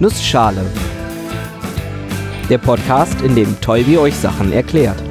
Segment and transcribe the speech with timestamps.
[0.00, 0.64] Nussschale.
[2.48, 5.02] Der Podcast, in dem Tolbi euch Sachen erklärt.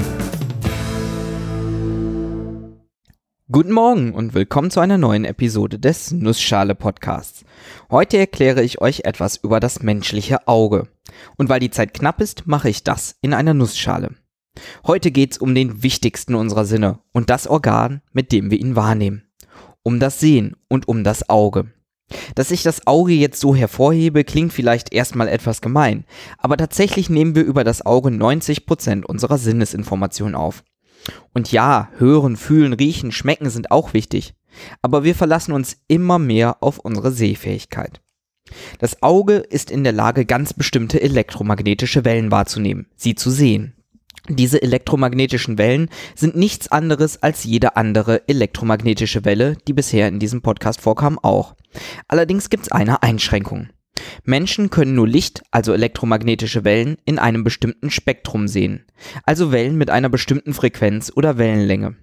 [3.51, 7.43] Guten Morgen und willkommen zu einer neuen Episode des Nussschale Podcasts.
[7.91, 10.87] Heute erkläre ich euch etwas über das menschliche Auge.
[11.35, 14.11] Und weil die Zeit knapp ist, mache ich das in einer Nussschale.
[14.85, 19.23] Heute geht's um den wichtigsten unserer Sinne und das Organ, mit dem wir ihn wahrnehmen.
[19.83, 21.73] Um das Sehen und um das Auge.
[22.35, 26.05] Dass ich das Auge jetzt so hervorhebe, klingt vielleicht erstmal etwas gemein,
[26.37, 30.63] aber tatsächlich nehmen wir über das Auge 90% unserer Sinnesinformation auf.
[31.33, 34.33] Und ja, hören, fühlen, riechen, schmecken sind auch wichtig,
[34.81, 38.01] aber wir verlassen uns immer mehr auf unsere Sehfähigkeit.
[38.79, 43.73] Das Auge ist in der Lage, ganz bestimmte elektromagnetische Wellen wahrzunehmen, sie zu sehen.
[44.29, 50.41] Diese elektromagnetischen Wellen sind nichts anderes als jede andere elektromagnetische Welle, die bisher in diesem
[50.41, 51.55] Podcast vorkam, auch.
[52.07, 53.69] Allerdings gibt es eine Einschränkung.
[54.25, 58.85] Menschen können nur Licht, also elektromagnetische Wellen, in einem bestimmten Spektrum sehen,
[59.23, 61.95] also Wellen mit einer bestimmten Frequenz oder Wellenlänge.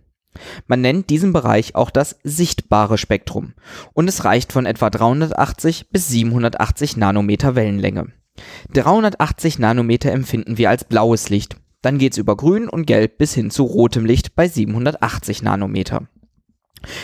[0.67, 3.55] Man nennt diesen Bereich auch das sichtbare Spektrum
[3.92, 8.09] und es reicht von etwa 380 bis 780 Nanometer Wellenlänge.
[8.73, 13.51] 380 Nanometer empfinden wir als blaues Licht, dann geht's über grün und gelb bis hin
[13.51, 16.09] zu rotem Licht bei 780 Nanometer.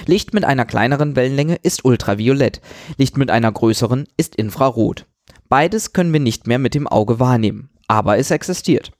[0.07, 2.61] Licht mit einer kleineren Wellenlänge ist ultraviolett,
[2.97, 5.07] Licht mit einer größeren ist infrarot.
[5.49, 8.93] Beides können wir nicht mehr mit dem Auge wahrnehmen, aber es existiert.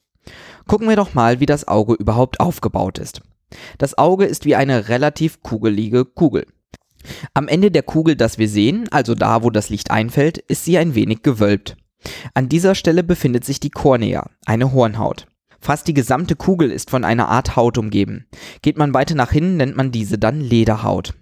[0.67, 3.23] Gucken wir doch mal, wie das Auge überhaupt aufgebaut ist.
[3.79, 6.47] Das Auge ist wie eine relativ kugelige Kugel.
[7.35, 10.77] Am Ende der Kugel, das wir sehen, also da, wo das Licht einfällt, ist sie
[10.79, 11.77] ein wenig gewölbt.
[12.35, 15.27] An dieser Stelle befindet sich die Kornea, eine Hornhaut.
[15.61, 18.27] Fast die gesamte Kugel ist von einer Art Haut umgeben.
[18.63, 21.15] Geht man weiter nach hinten, nennt man diese dann Lederhaut.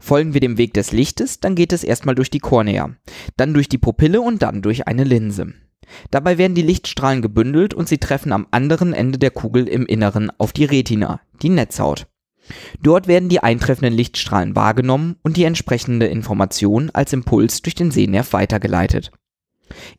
[0.00, 2.90] Folgen wir dem Weg des Lichtes, dann geht es erstmal durch die Kornea,
[3.36, 5.54] dann durch die Pupille und dann durch eine Linse.
[6.10, 10.30] Dabei werden die Lichtstrahlen gebündelt und sie treffen am anderen Ende der Kugel im Inneren
[10.38, 12.06] auf die Retina, die Netzhaut.
[12.82, 18.32] Dort werden die eintreffenden Lichtstrahlen wahrgenommen und die entsprechende Information als Impuls durch den Sehnerv
[18.32, 19.12] weitergeleitet.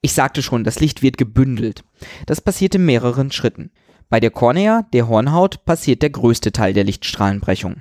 [0.01, 1.83] Ich sagte schon, das Licht wird gebündelt.
[2.25, 3.71] Das passiert in mehreren Schritten.
[4.09, 7.77] Bei der Kornea, der Hornhaut, passiert der größte Teil der Lichtstrahlenbrechung.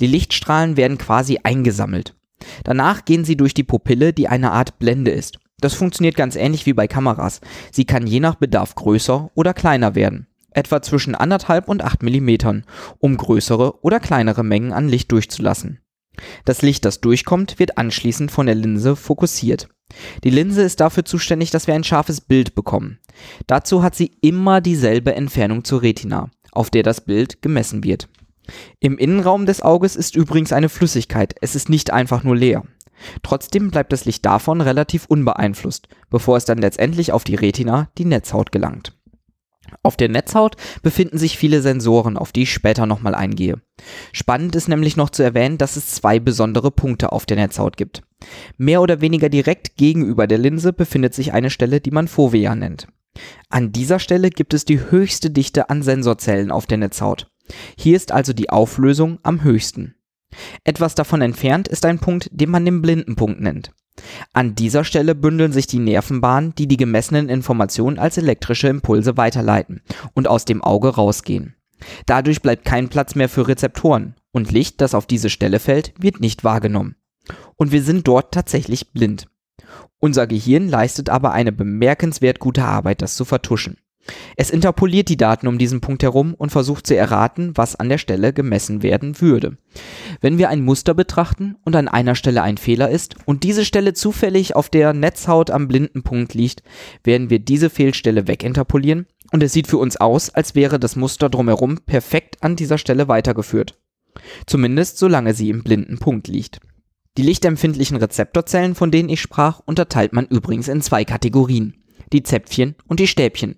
[0.00, 2.14] Die Lichtstrahlen werden quasi eingesammelt.
[2.64, 5.38] Danach gehen sie durch die Pupille, die eine Art Blende ist.
[5.60, 7.40] Das funktioniert ganz ähnlich wie bei Kameras.
[7.72, 10.26] Sie kann je nach Bedarf größer oder kleiner werden.
[10.50, 12.64] Etwa zwischen anderthalb und acht Millimetern,
[12.98, 15.80] um größere oder kleinere Mengen an Licht durchzulassen.
[16.46, 19.68] Das Licht, das durchkommt, wird anschließend von der Linse fokussiert.
[20.24, 22.98] Die Linse ist dafür zuständig, dass wir ein scharfes Bild bekommen.
[23.46, 28.08] Dazu hat sie immer dieselbe Entfernung zur Retina, auf der das Bild gemessen wird.
[28.80, 32.62] Im Innenraum des Auges ist übrigens eine Flüssigkeit, es ist nicht einfach nur leer.
[33.22, 38.04] Trotzdem bleibt das Licht davon relativ unbeeinflusst, bevor es dann letztendlich auf die Retina, die
[38.04, 38.96] Netzhaut, gelangt.
[39.82, 43.60] Auf der Netzhaut befinden sich viele Sensoren, auf die ich später nochmal eingehe.
[44.12, 48.02] Spannend ist nämlich noch zu erwähnen, dass es zwei besondere Punkte auf der Netzhaut gibt.
[48.56, 52.88] Mehr oder weniger direkt gegenüber der Linse befindet sich eine Stelle, die man Fovea nennt.
[53.48, 57.30] An dieser Stelle gibt es die höchste Dichte an Sensorzellen auf der Netzhaut.
[57.78, 59.94] Hier ist also die Auflösung am höchsten.
[60.64, 63.72] Etwas davon entfernt ist ein Punkt, den man den Blindenpunkt nennt.
[64.34, 69.80] An dieser Stelle bündeln sich die Nervenbahnen, die die gemessenen Informationen als elektrische Impulse weiterleiten
[70.12, 71.54] und aus dem Auge rausgehen.
[72.04, 76.20] Dadurch bleibt kein Platz mehr für Rezeptoren und Licht, das auf diese Stelle fällt, wird
[76.20, 76.96] nicht wahrgenommen.
[77.56, 79.26] Und wir sind dort tatsächlich blind.
[79.98, 83.78] Unser Gehirn leistet aber eine bemerkenswert gute Arbeit, das zu vertuschen.
[84.36, 87.98] Es interpoliert die Daten um diesen Punkt herum und versucht zu erraten, was an der
[87.98, 89.56] Stelle gemessen werden würde.
[90.20, 93.94] Wenn wir ein Muster betrachten und an einer Stelle ein Fehler ist und diese Stelle
[93.94, 96.62] zufällig auf der Netzhaut am blinden Punkt liegt,
[97.02, 101.28] werden wir diese Fehlstelle weginterpolieren und es sieht für uns aus, als wäre das Muster
[101.28, 103.78] drumherum perfekt an dieser Stelle weitergeführt.
[104.46, 106.60] Zumindest solange sie im blinden Punkt liegt.
[107.16, 111.74] Die lichtempfindlichen Rezeptorzellen, von denen ich sprach, unterteilt man übrigens in zwei Kategorien
[112.12, 113.56] die Zäpfchen und die Stäbchen.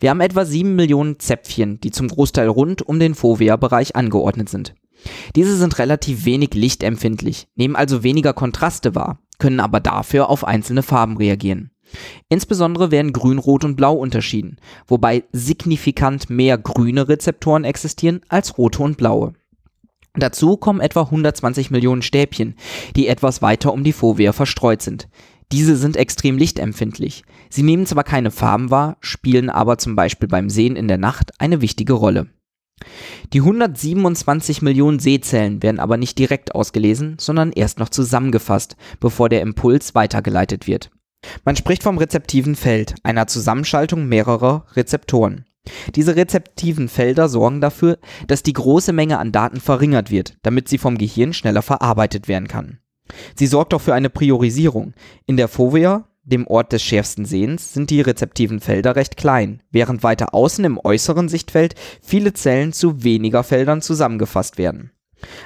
[0.00, 4.74] Wir haben etwa 7 Millionen Zäpfchen, die zum Großteil rund um den Fovea-Bereich angeordnet sind.
[5.34, 10.82] Diese sind relativ wenig lichtempfindlich, nehmen also weniger Kontraste wahr, können aber dafür auf einzelne
[10.82, 11.70] Farben reagieren.
[12.28, 14.56] Insbesondere werden Grün, Rot und Blau unterschieden,
[14.88, 19.34] wobei signifikant mehr grüne Rezeptoren existieren als rote und blaue.
[20.16, 22.54] Dazu kommen etwa 120 Millionen Stäbchen,
[22.96, 25.08] die etwas weiter um die Fovea verstreut sind.
[25.52, 27.22] Diese sind extrem lichtempfindlich.
[27.50, 31.32] Sie nehmen zwar keine Farben wahr, spielen aber zum Beispiel beim Sehen in der Nacht
[31.38, 32.28] eine wichtige Rolle.
[33.32, 39.40] Die 127 Millionen Sehzellen werden aber nicht direkt ausgelesen, sondern erst noch zusammengefasst, bevor der
[39.40, 40.90] Impuls weitergeleitet wird.
[41.44, 45.44] Man spricht vom rezeptiven Feld, einer Zusammenschaltung mehrerer Rezeptoren.
[45.94, 50.78] Diese rezeptiven Felder sorgen dafür, dass die große Menge an Daten verringert wird, damit sie
[50.78, 52.78] vom Gehirn schneller verarbeitet werden kann.
[53.34, 54.94] Sie sorgt auch für eine Priorisierung.
[55.26, 60.02] In der Fovea, dem Ort des schärfsten Sehens, sind die rezeptiven Felder recht klein, während
[60.02, 64.90] weiter außen im äußeren Sichtfeld viele Zellen zu weniger Feldern zusammengefasst werden.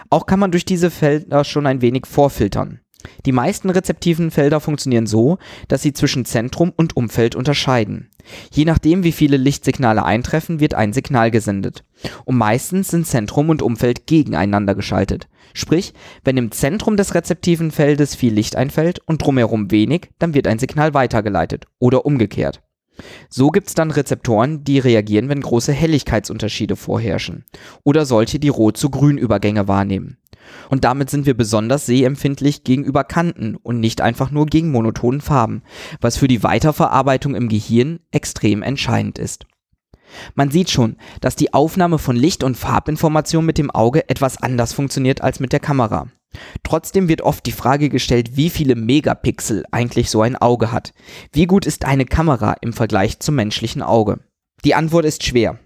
[0.08, 2.80] Auch kann man durch diese Felder schon ein wenig vorfiltern.
[3.26, 5.38] Die meisten rezeptiven Felder funktionieren so,
[5.68, 8.10] dass sie zwischen Zentrum und Umfeld unterscheiden.
[8.52, 11.84] Je nachdem, wie viele Lichtsignale eintreffen, wird ein Signal gesendet.
[12.24, 15.28] Und meistens sind Zentrum und Umfeld gegeneinander geschaltet.
[15.52, 15.94] Sprich,
[16.24, 20.58] wenn im Zentrum des rezeptiven Feldes viel Licht einfällt und drumherum wenig, dann wird ein
[20.58, 22.62] Signal weitergeleitet oder umgekehrt.
[23.28, 27.44] So gibt's dann Rezeptoren, die reagieren, wenn große Helligkeitsunterschiede vorherrschen
[27.84, 30.18] oder solche, die Rot zu Grün Übergänge wahrnehmen.
[30.68, 35.62] Und damit sind wir besonders sehempfindlich gegenüber Kanten und nicht einfach nur gegen monotonen Farben,
[36.00, 39.46] was für die Weiterverarbeitung im Gehirn extrem entscheidend ist.
[40.34, 44.72] Man sieht schon, dass die Aufnahme von Licht- und Farbinformationen mit dem Auge etwas anders
[44.72, 46.08] funktioniert als mit der Kamera.
[46.62, 50.92] Trotzdem wird oft die Frage gestellt, wie viele Megapixel eigentlich so ein Auge hat.
[51.32, 54.20] Wie gut ist eine Kamera im Vergleich zum menschlichen Auge?
[54.64, 55.58] Die Antwort ist schwer.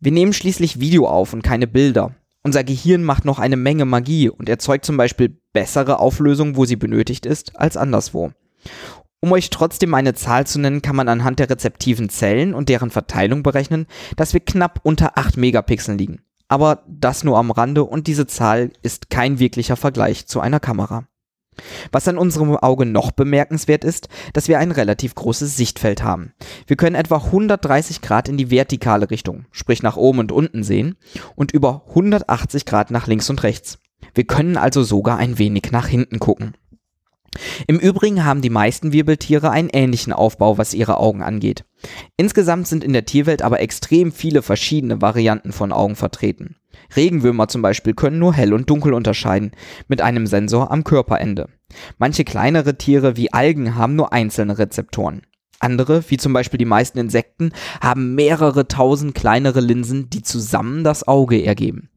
[0.00, 2.14] Wir nehmen schließlich Video auf und keine Bilder.
[2.42, 6.76] Unser Gehirn macht noch eine Menge Magie und erzeugt zum Beispiel bessere Auflösung, wo sie
[6.76, 8.32] benötigt ist, als anderswo.
[9.22, 12.90] Um euch trotzdem eine Zahl zu nennen, kann man anhand der rezeptiven Zellen und deren
[12.90, 13.86] Verteilung berechnen,
[14.16, 16.22] dass wir knapp unter 8 Megapixeln liegen.
[16.48, 21.04] Aber das nur am Rande und diese Zahl ist kein wirklicher Vergleich zu einer Kamera.
[21.92, 26.32] Was an unserem Auge noch bemerkenswert ist, dass wir ein relativ großes Sichtfeld haben.
[26.66, 30.96] Wir können etwa 130 Grad in die vertikale Richtung, sprich nach oben und unten sehen,
[31.36, 33.78] und über 180 Grad nach links und rechts.
[34.14, 36.54] Wir können also sogar ein wenig nach hinten gucken.
[37.66, 41.64] Im Übrigen haben die meisten Wirbeltiere einen ähnlichen Aufbau, was ihre Augen angeht.
[42.16, 46.56] Insgesamt sind in der Tierwelt aber extrem viele verschiedene Varianten von Augen vertreten.
[46.96, 49.52] Regenwürmer zum Beispiel können nur hell und dunkel unterscheiden,
[49.86, 51.48] mit einem Sensor am Körperende.
[51.98, 55.22] Manche kleinere Tiere wie Algen haben nur einzelne Rezeptoren.
[55.60, 61.06] Andere, wie zum Beispiel die meisten Insekten, haben mehrere tausend kleinere Linsen, die zusammen das
[61.06, 61.89] Auge ergeben.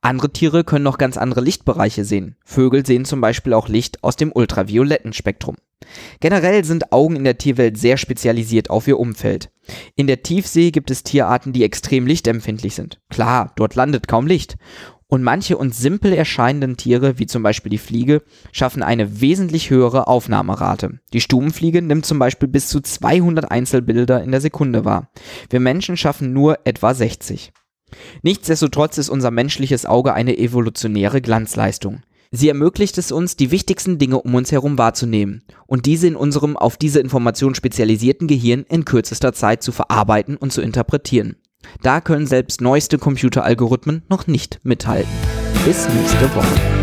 [0.00, 2.36] Andere Tiere können noch ganz andere Lichtbereiche sehen.
[2.44, 5.56] Vögel sehen zum Beispiel auch Licht aus dem ultravioletten Spektrum.
[6.20, 9.50] Generell sind Augen in der Tierwelt sehr spezialisiert auf ihr Umfeld.
[9.96, 13.00] In der Tiefsee gibt es Tierarten, die extrem lichtempfindlich sind.
[13.08, 14.56] Klar, dort landet kaum Licht.
[15.06, 18.22] Und manche uns simpel erscheinenden Tiere, wie zum Beispiel die Fliege,
[18.52, 21.00] schaffen eine wesentlich höhere Aufnahmerate.
[21.12, 25.10] Die Stubenfliege nimmt zum Beispiel bis zu 200 Einzelbilder in der Sekunde wahr.
[25.48, 27.52] Wir Menschen schaffen nur etwa 60.
[28.22, 32.02] Nichtsdestotrotz ist unser menschliches Auge eine evolutionäre Glanzleistung.
[32.32, 36.56] Sie ermöglicht es uns, die wichtigsten Dinge um uns herum wahrzunehmen und diese in unserem
[36.56, 41.36] auf diese Information spezialisierten Gehirn in kürzester Zeit zu verarbeiten und zu interpretieren.
[41.82, 45.10] Da können selbst neueste Computeralgorithmen noch nicht mithalten.
[45.64, 46.79] Bis nächste Woche.